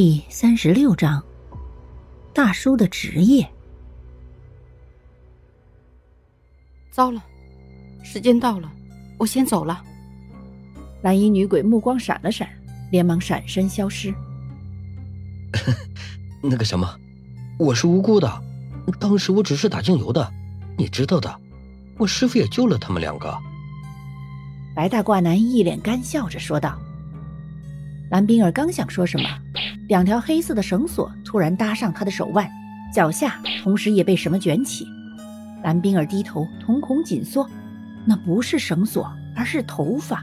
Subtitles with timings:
[0.00, 1.20] 第三十六章，
[2.32, 3.44] 大叔的职业。
[6.92, 7.20] 糟了，
[8.04, 8.70] 时间到了，
[9.18, 9.82] 我先走了。
[11.02, 12.48] 蓝衣女鬼目光闪了闪，
[12.92, 14.14] 连忙闪身消失。
[16.44, 16.96] 那个什么，
[17.58, 18.42] 我是无辜的，
[19.00, 20.32] 当时我只是打酱油的，
[20.76, 21.40] 你知道的。
[21.96, 23.36] 我师傅也救了他们两个。
[24.76, 26.78] 白大褂男一脸干笑着说道。
[28.12, 29.28] 蓝冰儿刚想说什么，
[29.88, 32.46] 两条黑色的绳索突然搭上他的手腕，
[32.92, 34.86] 脚下同时也被什么卷起。
[35.62, 37.48] 蓝冰儿低头，瞳孔紧缩，
[38.06, 40.22] 那不是绳索，而是头发。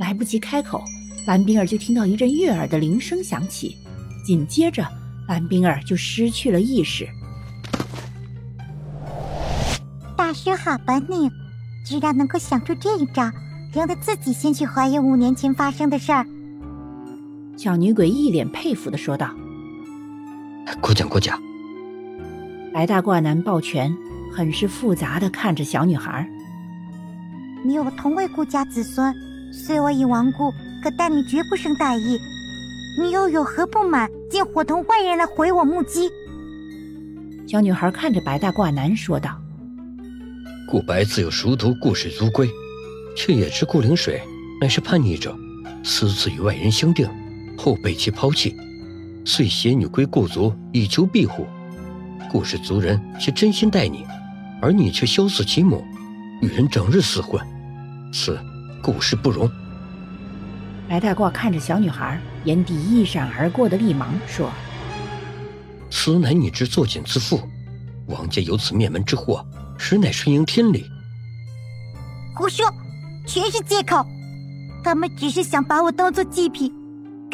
[0.00, 0.82] 来不及开口，
[1.28, 3.76] 蓝冰儿就听到一阵悦耳的铃声响起，
[4.26, 4.84] 紧接着
[5.28, 7.08] 蓝冰儿就失去了意识。
[10.16, 11.30] 大师好本领，
[11.86, 13.30] 居然能够想出这一招，
[13.72, 16.26] 让他自己先去还原五年前发生的事儿。
[17.56, 19.30] 小女鬼一脸佩服的说道
[20.82, 21.40] ：“过奖过奖。”
[22.74, 23.96] 白大褂男抱拳，
[24.32, 26.28] 很是复杂的看着小女孩
[27.64, 29.14] ：“你我同为顾家子孙，
[29.52, 30.52] 虽我已亡故，
[30.82, 32.18] 可待你绝不生大意。
[33.00, 36.10] 你又有何不满，竟伙同外人来毁我木屐？”
[37.46, 39.40] 小女孩看着白大褂男说道
[40.68, 42.50] ：“顾白自有熟读，故事足归，
[43.16, 44.20] 却也知顾灵水
[44.60, 45.36] 乃是叛逆者，
[45.84, 47.08] 私自与外人相定。”
[47.56, 48.56] 后被其抛弃，
[49.24, 51.46] 遂携女归故族以求庇护。
[52.30, 54.04] 故氏族人却真心待你，
[54.60, 55.84] 而你却羞死其母，
[56.42, 57.40] 与人整日厮混，
[58.12, 58.38] 此
[58.82, 59.48] 故事不容。
[60.88, 64.50] 白大褂看着小女孩，眼底一闪而过的厉芒说
[65.90, 67.40] ：“此乃你之作茧自缚，
[68.06, 69.46] 王家有此灭门之祸，
[69.78, 70.84] 实乃顺应天理。”
[72.36, 72.66] 胡说，
[73.26, 74.04] 全是借口，
[74.82, 76.70] 他们只是想把我当做祭品。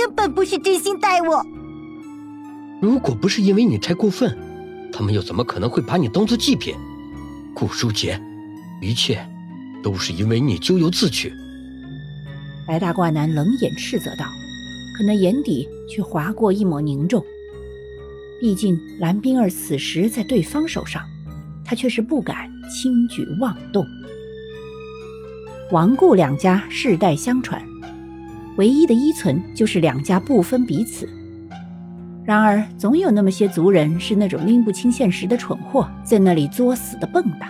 [0.00, 1.44] 根本不是真心待我。
[2.80, 4.34] 如果不是因为你太过分，
[4.90, 6.74] 他们又怎么可能会把你当做祭品？
[7.54, 8.18] 顾书杰，
[8.80, 9.22] 一切
[9.82, 11.30] 都是因为你咎由自取。
[12.66, 14.24] 白大褂男冷眼斥责道，
[14.96, 17.22] 可那眼底却划过一抹凝重。
[18.40, 21.02] 毕竟蓝冰儿此时在对方手上，
[21.62, 23.86] 他却是不敢轻举妄动。
[25.70, 27.62] 王顾两家世代相传。
[28.56, 31.08] 唯一的依存就是两家不分彼此。
[32.24, 37.48] 然而，总有那么些族人是那种拎不清现实的蠢货，在那里作死的蹦跶。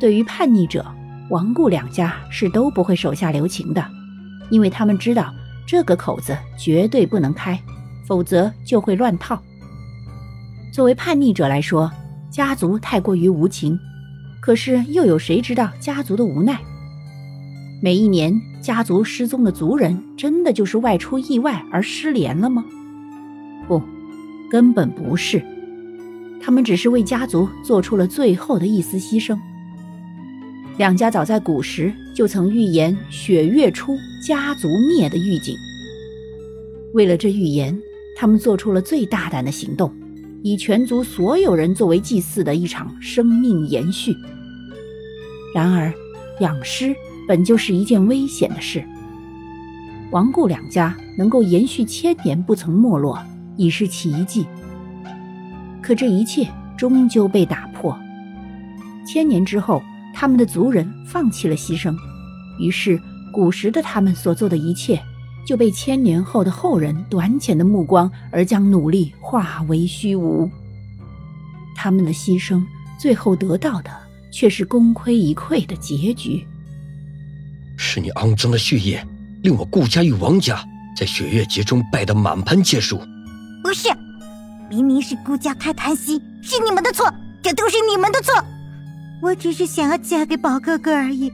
[0.00, 0.84] 对于叛逆者，
[1.30, 3.84] 王顾两家是都不会手下留情的，
[4.50, 5.32] 因为他们知道
[5.66, 7.60] 这个口子绝对不能开，
[8.06, 9.40] 否则就会乱套。
[10.72, 11.90] 作为叛逆者来说，
[12.30, 13.78] 家族太过于无情，
[14.40, 16.58] 可是又有谁知道家族的无奈？
[17.82, 22.64] 每一年，家族失踪的族人真的就是外出意外而失联了吗？
[23.68, 23.82] 不，
[24.50, 25.42] 根本不是，
[26.40, 29.38] 他们只是为家族做出了最后的一丝牺牲。
[30.78, 35.54] 两家早在古时就曾预言雪月初家族灭的预警，
[36.94, 37.78] 为了这预言，
[38.16, 39.94] 他们做出了最大胆的行动，
[40.42, 44.16] 以全族所有人作为祭祀的一场生命延续。
[45.54, 45.92] 然而，
[46.40, 46.96] 养尸。
[47.26, 48.84] 本就是一件危险的事。
[50.10, 53.18] 王顾两家能够延续千年不曾没落，
[53.56, 54.46] 已是奇迹。
[55.82, 57.96] 可这一切终究被打破。
[59.06, 59.82] 千年之后，
[60.14, 61.96] 他们的族人放弃了牺牲，
[62.58, 63.00] 于是
[63.32, 65.00] 古时的他们所做的一切，
[65.44, 70.48] 就被千年后的后人短浅的目光而将努力化为虚无。
[71.76, 72.64] 他们的牺牲，
[72.98, 73.90] 最后得到的
[74.32, 76.46] 却是功亏一篑的结局。
[77.96, 79.02] 是你肮脏的血液，
[79.42, 80.62] 令我顾家与王家
[80.94, 83.00] 在雪月节中败得满盘皆输。
[83.62, 83.88] 不是，
[84.68, 87.10] 明明是顾家太贪心，是你们的错，
[87.42, 88.34] 这都是你们的错。
[89.22, 91.32] 我只是想要嫁给宝哥哥而已，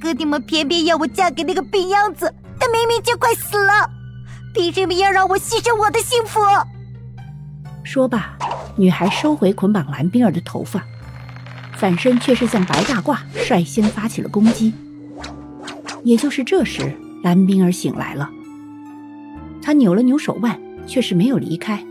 [0.00, 3.90] 可你们偏偏要我嫁给那个病秧子，他明明就快死了，
[4.54, 6.38] 凭什么要让我牺牲我的幸福？
[7.82, 8.38] 说罢，
[8.76, 10.80] 女孩收回捆绑蓝冰儿的头发，
[11.72, 14.72] 反身却是向白大褂率先发起了攻击。
[16.08, 16.90] 也就是这时，
[17.22, 18.30] 蓝冰儿醒来了。
[19.60, 21.84] 他扭了扭手腕，却是没有离开，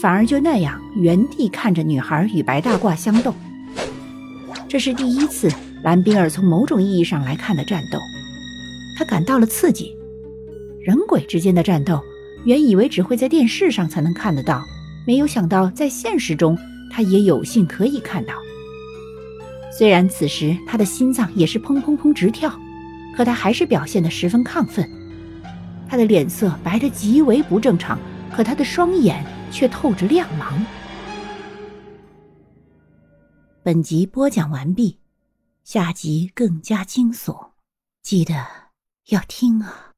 [0.00, 3.34] 反而就那样原地看着女孩与白大褂相斗。
[4.66, 5.50] 这是第一次
[5.82, 7.98] 蓝冰儿从某种意义上来看的战斗，
[8.96, 9.94] 他感到了刺激。
[10.80, 12.00] 人鬼之间的战斗，
[12.44, 14.64] 原以为只会在电视上才能看得到，
[15.06, 16.56] 没有想到在现实中
[16.90, 18.32] 他也有幸可以看到。
[19.70, 22.50] 虽然此时他的心脏也是砰砰砰直跳。
[23.16, 24.88] 可他还是表现得十分亢奋。
[25.88, 27.98] 他的脸色白得极为不正常，
[28.32, 30.64] 可他的双眼却透着亮芒。
[33.62, 34.98] 本集播讲完毕，
[35.64, 37.50] 下集更加惊悚，
[38.02, 38.46] 记得
[39.08, 39.89] 要听啊！